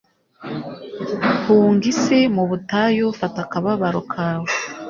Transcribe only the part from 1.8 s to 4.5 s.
isi, mu butayu fata akababaro kawe